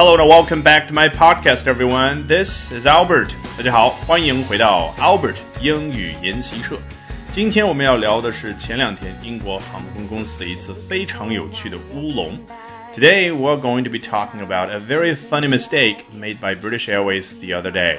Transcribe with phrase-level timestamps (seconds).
[0.00, 2.26] Hello and welcome back to my podcast, everyone.
[2.26, 3.30] This is Albert.
[3.56, 6.76] 大家好，欢迎回到 Albert 英语研习社。
[7.32, 12.38] 今天我们要聊的是前两天英国航空公司的一次非常有趣的乌龙。
[12.94, 17.54] Today we're going to be talking about a very funny mistake made by British Airways the
[17.54, 17.98] other day.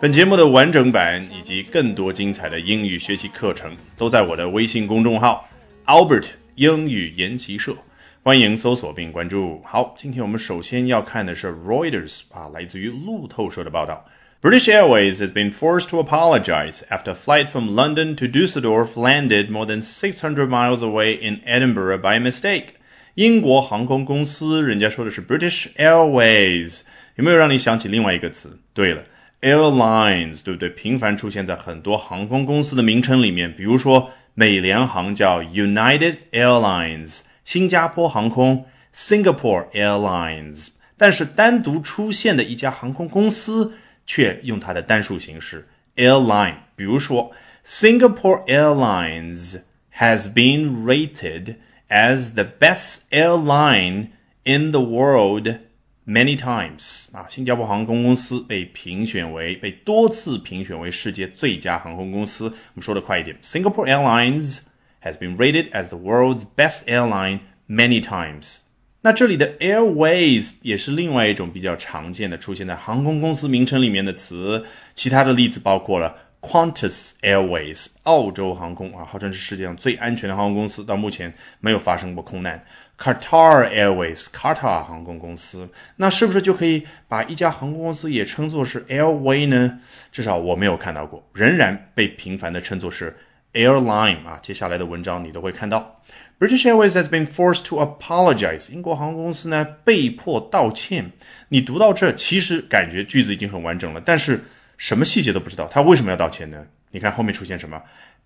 [0.00, 5.48] 本节目的完整版以及更多精彩的英语学习课程都在我的微信公众号
[5.86, 7.74] Albert 英语研习社。
[8.22, 9.62] 欢迎搜索并关注。
[9.64, 14.04] 好，今天我们首先要看的是 Reuters 啊，来自于路透社的报道。
[14.42, 19.64] British Airways has been forced to apologize after a flight from London to Dusseldorf landed more
[19.64, 22.74] than 600 miles away in Edinburgh by mistake。
[23.14, 26.82] 英国航空公司，人家说的是 British Airways，
[27.14, 28.58] 有没有让你想起另外一个词？
[28.74, 29.04] 对了，
[29.40, 30.68] Airlines，对不对？
[30.68, 37.20] 频繁出现在很多航空公司的名称里面，比如说美联航叫 United Airlines。
[37.43, 43.73] 新加坡航空 （Singapore Airlines），但是单独出现的一家航空公司
[44.05, 46.55] 却用它的单数形式 airline。
[46.75, 47.31] 比如说
[47.65, 49.61] ，Singapore Airlines
[49.97, 51.55] has been rated
[51.89, 54.09] as the best airline
[54.43, 55.57] in the world
[56.05, 57.07] many times。
[57.15, 62.45] 啊，新加坡航空公司被评选为被多次评选为世界最佳航空公司。
[62.45, 64.59] 我们说的快一点，Singapore Airlines。
[65.03, 68.59] Has been rated as the world's best airline many times。
[69.03, 74.63] 那这里的 airways 也是另外一种比较常见的出现在航空公司名称里面的词。
[74.93, 82.63] 其他的例子包括了 Qantas Airways，澳洲航空啊，号称是世界上最安全的航空公司，到目前没有发生过空难。
[82.99, 89.79] Qatar Airways，卡塔尔航空公司，那是不是就可以把一家航空公司也称作是 airway 呢？
[90.11, 93.17] 至少我没有看到过，仍然被频繁的称作是。
[93.53, 96.01] Airline 啊，接下来的文章你都会看到。
[96.39, 98.71] British Airways has been forced to apologize。
[98.71, 101.11] 英国航空公司呢被迫道歉。
[101.49, 104.43] 你读到这，其实感觉句子已经很完整了，但是
[104.77, 105.67] 什么细节都不知道。
[105.67, 106.65] 他为什么要道歉呢？
[106.89, 107.81] 你看后面出现什么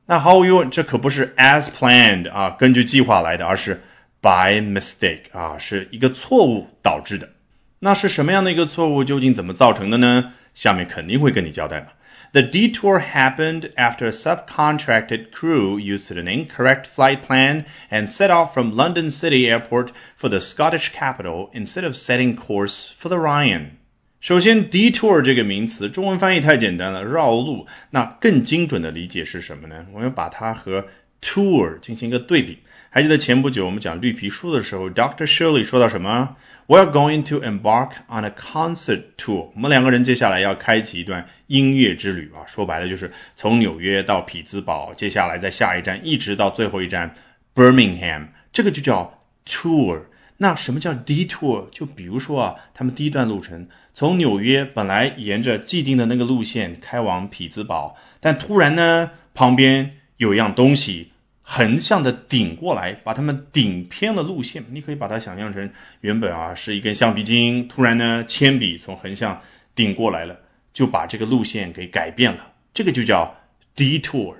[0.04, 3.80] 那毫无疑问，这可不是 as planned 啊，根据计划来的，而是
[4.20, 7.30] by mistake 啊，是一个错误导致的。
[7.78, 9.02] 那是什么样的一个错误？
[9.02, 10.34] 究竟怎么造成的呢？
[10.54, 11.86] 下面肯定会跟你交代嘛。
[12.33, 18.71] The detour happened after a subcontracted crew used an incorrect flight plan and set off from
[18.71, 23.77] London City Airport for the Scottish capital instead of setting course for the Ryan.
[24.21, 27.67] 首先，detour 这个名词，中文翻译太简单了，绕路。
[27.89, 29.87] 那更精准的理解是什么呢？
[29.91, 30.87] 我们把它和
[31.22, 32.58] tour 进行一个对比。
[32.90, 35.26] 还记得前不久我们讲绿皮书的时候，Dr.
[35.26, 39.50] Shirley 说到什么？We're going to embark on a concert tour。
[39.54, 47.14] 我们两个人接下来要开启一段音乐之旅啊，说白了就是从纽约到匹兹堡，接下来在下一站一直到最后一站
[47.54, 50.02] Birmingham，这个就叫 tour。
[50.38, 51.68] 那什么叫 detour？
[51.70, 61.12] 就比如说啊，他们第一段路程从纽约本来沿着既定的那个路线开往匹兹堡，但突然呢，旁边有一样东西。
[61.48, 64.64] 横向的顶过来，把它们顶偏了路线。
[64.72, 69.40] 你可以把它想象成原本啊是一根橡皮筋，突然呢铅笔从横向
[69.76, 70.40] 顶过来了，
[70.74, 72.52] 就把这个路线给改变了。
[72.74, 73.36] 这个就叫
[73.76, 74.34] detour。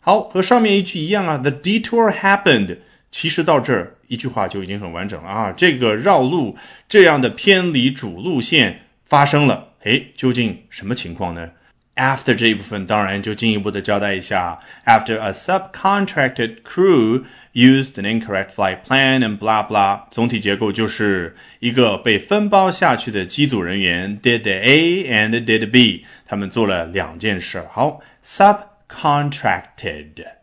[0.00, 2.78] 好，和上面一句一样啊，the detour happened。
[3.10, 6.56] 其实到这儿一句话就已经很完整了啊，这个绕路
[6.88, 9.72] 这样的偏离主路线发生了。
[9.82, 11.50] 诶，究竟什么情况呢
[11.95, 25.03] ？After 这一部分当然就进一步的交代一下，After a subcontracted crew used an incorrect flight plan and blah blah，总体结构就是一个被分包下去的机组人员 did A
[25.03, 27.61] and did B，他们做了两件事。
[27.71, 30.34] 好，subcontracted。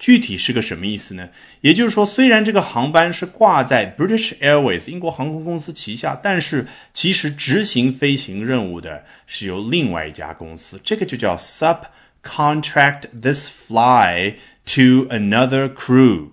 [0.00, 1.28] 具体是个什么意思呢？
[1.60, 16.30] 也就是说，虽然这个航班是挂在 British Airways 英国航空公司旗下，但是其实执行飞行任务的是由另外一家公司，这个就叫 subcontract this fly to another crew。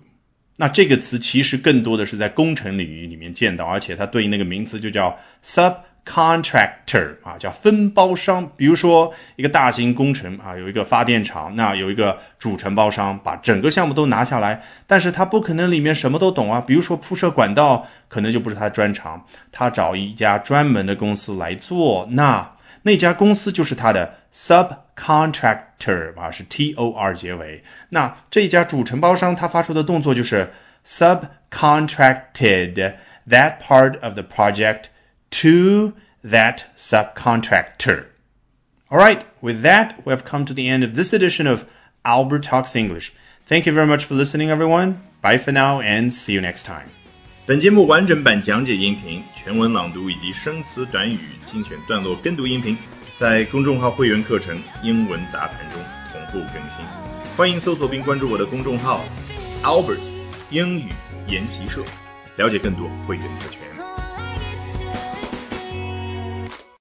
[0.56, 5.76] 那这个词其实更多的是在工程领域里面见到，而且它对应那个名词就叫 sub
[6.08, 8.50] Contractor 啊，叫分包商。
[8.56, 16.62] 比如说一个大型工程啊，有一个发电厂，那有一个主承包商把整个项目都拿下来，但是他不可能里面什么都懂啊。
[16.66, 22.52] 比如说铺设管道，可能就不是他的专长，他找一家专门的公司来做，那
[22.82, 27.62] 那家公司就是他的 subcontractor 啊，是 T O R 结尾。
[27.90, 30.50] 那这一家主承包商他发出的动作就是
[30.86, 32.94] subcontracted
[33.28, 34.84] that part of the project
[35.31, 35.93] to
[36.23, 38.05] that subcontractor.
[38.89, 41.65] All right, with that, we have come to the end of this edition of
[42.03, 43.11] Albert Talks English.
[43.47, 45.01] Thank you very much for listening, everyone.
[45.21, 46.89] Bye for now and see you next time.
[47.45, 52.77] 本节目完整版讲解音频、全文朗读以及生词短语精选段落跟读音频，
[53.15, 55.81] 在公众号会员课程《英文杂谈》中
[56.11, 56.85] 同步更新。
[57.35, 59.03] 欢迎搜索并关注我的公众号
[59.63, 59.99] Albert
[60.51, 60.89] 英语
[61.27, 61.83] 研习社，
[62.37, 63.76] 了解更多会员特权。